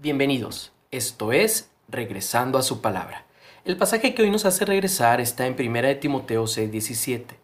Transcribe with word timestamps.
Bienvenidos. 0.00 0.70
Esto 0.92 1.32
es 1.32 1.70
Regresando 1.88 2.56
a 2.56 2.62
su 2.62 2.80
palabra. 2.80 3.26
El 3.64 3.76
pasaje 3.76 4.14
que 4.14 4.22
hoy 4.22 4.30
nos 4.30 4.44
hace 4.44 4.64
regresar 4.64 5.20
está 5.20 5.44
en 5.44 5.56
1 5.58 5.88
de 5.88 5.96
Timoteo 5.96 6.46
6:17. 6.46 7.34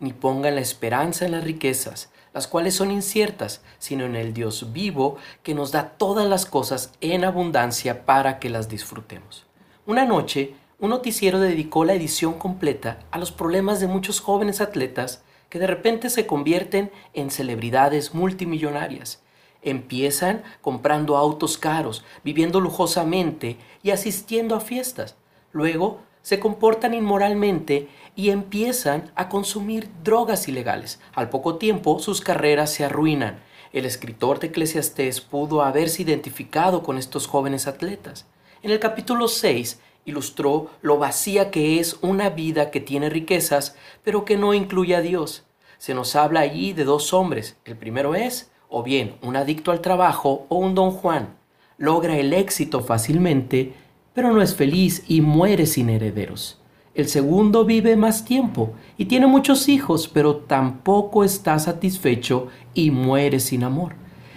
Ni 0.00 0.12
pongan 0.12 0.56
la 0.56 0.60
esperanza 0.60 1.24
en 1.24 1.30
las 1.30 1.44
riquezas, 1.44 2.10
las 2.34 2.48
cuales 2.48 2.74
son 2.74 2.90
inciertas, 2.90 3.62
sino 3.78 4.06
en 4.06 4.16
el 4.16 4.34
Dios 4.34 4.72
vivo 4.72 5.18
que 5.44 5.54
nos 5.54 5.70
da 5.70 5.90
todas 5.90 6.28
las 6.28 6.46
cosas 6.46 6.92
en 7.00 7.24
abundancia 7.24 8.04
para 8.04 8.40
que 8.40 8.50
las 8.50 8.68
disfrutemos. 8.68 9.46
Una 9.86 10.04
noche, 10.04 10.54
un 10.80 10.90
noticiero 10.90 11.38
dedicó 11.38 11.84
la 11.84 11.94
edición 11.94 12.40
completa 12.40 12.98
a 13.12 13.18
los 13.18 13.30
problemas 13.30 13.78
de 13.78 13.86
muchos 13.86 14.18
jóvenes 14.18 14.60
atletas 14.60 15.22
que 15.48 15.60
de 15.60 15.68
repente 15.68 16.10
se 16.10 16.26
convierten 16.26 16.90
en 17.14 17.30
celebridades 17.30 18.14
multimillonarias 18.14 19.22
Empiezan 19.62 20.42
comprando 20.60 21.16
autos 21.16 21.58
caros, 21.58 22.04
viviendo 22.24 22.60
lujosamente 22.60 23.58
y 23.82 23.90
asistiendo 23.90 24.54
a 24.54 24.60
fiestas. 24.60 25.16
Luego 25.52 26.00
se 26.22 26.40
comportan 26.40 26.94
inmoralmente 26.94 27.88
y 28.14 28.30
empiezan 28.30 29.10
a 29.14 29.28
consumir 29.28 29.90
drogas 30.02 30.48
ilegales. 30.48 31.00
Al 31.14 31.30
poco 31.30 31.56
tiempo 31.56 31.98
sus 31.98 32.20
carreras 32.20 32.72
se 32.72 32.84
arruinan. 32.84 33.40
El 33.72 33.84
escritor 33.84 34.40
de 34.40 34.48
Eclesiastés 34.48 35.20
pudo 35.20 35.62
haberse 35.62 36.02
identificado 36.02 36.82
con 36.82 36.98
estos 36.98 37.26
jóvenes 37.26 37.66
atletas. 37.66 38.26
En 38.62 38.70
el 38.70 38.80
capítulo 38.80 39.28
6 39.28 39.80
ilustró 40.04 40.70
lo 40.82 40.98
vacía 40.98 41.50
que 41.50 41.78
es 41.78 41.96
una 42.02 42.30
vida 42.30 42.70
que 42.70 42.80
tiene 42.80 43.08
riquezas, 43.08 43.76
pero 44.02 44.24
que 44.24 44.36
no 44.36 44.54
incluye 44.54 44.96
a 44.96 45.00
Dios. 45.00 45.44
Se 45.78 45.94
nos 45.94 46.16
habla 46.16 46.40
allí 46.40 46.72
de 46.72 46.84
dos 46.84 47.14
hombres. 47.14 47.56
El 47.64 47.76
primero 47.76 48.14
es 48.14 48.50
o 48.70 48.82
bien 48.82 49.16
un 49.22 49.36
adicto 49.36 49.72
al 49.72 49.80
trabajo 49.80 50.46
o 50.48 50.56
un 50.56 50.74
don 50.74 50.92
Juan. 50.92 51.34
Logra 51.76 52.16
el 52.16 52.32
éxito 52.32 52.80
fácilmente, 52.80 53.74
pero 54.14 54.32
no 54.32 54.40
es 54.40 54.54
feliz 54.54 55.04
y 55.08 55.20
muere 55.20 55.66
sin 55.66 55.90
herederos. 55.90 56.60
El 56.94 57.08
segundo 57.08 57.64
vive 57.64 57.96
más 57.96 58.24
tiempo 58.24 58.72
y 58.96 59.06
tiene 59.06 59.26
muchos 59.26 59.68
hijos, 59.68 60.08
pero 60.08 60.36
tampoco 60.36 61.24
está 61.24 61.58
satisfecho 61.58 62.48
y 62.74 62.90
muere 62.90 63.40
sin 63.40 63.64
amor. 63.64 63.94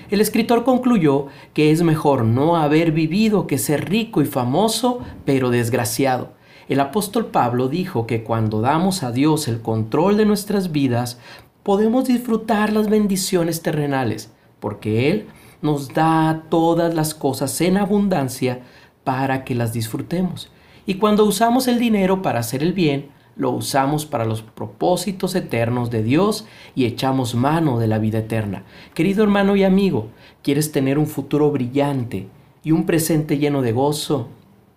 El 0.09 0.21
escritor 0.21 0.63
concluyó 0.63 1.27
que 1.53 1.71
es 1.71 1.81
mejor 1.81 2.23
no 2.23 2.55
haber 2.55 2.91
vivido 2.91 3.47
que 3.47 3.57
ser 3.57 3.89
rico 3.89 4.21
y 4.21 4.25
famoso, 4.25 4.99
pero 5.25 5.49
desgraciado. 5.49 6.33
El 6.69 6.79
apóstol 6.79 7.25
Pablo 7.27 7.67
dijo 7.67 8.05
que 8.07 8.23
cuando 8.23 8.61
damos 8.61 9.03
a 9.03 9.11
Dios 9.11 9.47
el 9.47 9.61
control 9.61 10.17
de 10.17 10.25
nuestras 10.25 10.71
vidas, 10.71 11.19
podemos 11.63 12.05
disfrutar 12.05 12.71
las 12.71 12.89
bendiciones 12.89 13.61
terrenales, 13.61 14.31
porque 14.59 15.09
Él 15.09 15.27
nos 15.61 15.93
da 15.93 16.43
todas 16.49 16.93
las 16.93 17.13
cosas 17.13 17.59
en 17.61 17.77
abundancia 17.77 18.61
para 19.03 19.43
que 19.43 19.55
las 19.55 19.73
disfrutemos. 19.73 20.51
Y 20.85 20.95
cuando 20.95 21.23
usamos 21.25 21.67
el 21.67 21.79
dinero 21.79 22.21
para 22.21 22.39
hacer 22.39 22.61
el 22.61 22.73
bien, 22.73 23.07
lo 23.35 23.51
usamos 23.51 24.05
para 24.05 24.25
los 24.25 24.41
propósitos 24.41 25.33
eternos 25.35 25.89
de 25.89 26.03
Dios 26.03 26.45
y 26.75 26.85
echamos 26.85 27.33
mano 27.33 27.79
de 27.79 27.87
la 27.87 27.97
vida 27.97 28.19
eterna. 28.19 28.63
Querido 28.93 29.23
hermano 29.23 29.55
y 29.55 29.63
amigo, 29.63 30.09
¿quieres 30.43 30.71
tener 30.71 30.99
un 30.99 31.07
futuro 31.07 31.49
brillante 31.49 32.27
y 32.63 32.71
un 32.71 32.85
presente 32.85 33.39
lleno 33.39 33.61
de 33.61 33.71
gozo? 33.71 34.27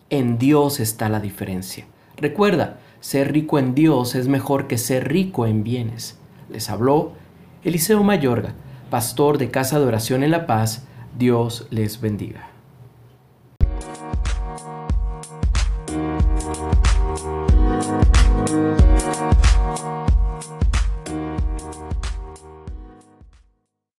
En 0.08 0.38
Dios 0.38 0.80
está 0.80 1.08
la 1.08 1.20
diferencia. 1.20 1.84
Recuerda, 2.16 2.78
ser 3.00 3.32
rico 3.32 3.58
en 3.58 3.74
Dios 3.74 4.14
es 4.14 4.28
mejor 4.28 4.68
que 4.68 4.78
ser 4.78 5.08
rico 5.08 5.46
en 5.46 5.62
bienes. 5.64 6.18
Les 6.48 6.70
habló 6.70 7.12
Eliseo 7.64 8.02
Mayorga, 8.02 8.54
pastor 8.90 9.38
de 9.38 9.50
Casa 9.50 9.78
de 9.78 9.86
Oración 9.86 10.22
en 10.22 10.30
La 10.30 10.46
Paz. 10.46 10.86
Dios 11.18 11.66
les 11.70 12.00
bendiga. 12.00 12.55